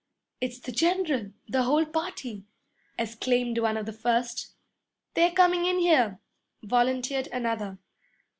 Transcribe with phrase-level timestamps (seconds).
[0.41, 2.43] 'It's the general the whole party!'
[2.97, 4.55] exclaimed one of the first.
[5.13, 6.19] 'They're coming in here,'
[6.63, 7.77] volunteered another.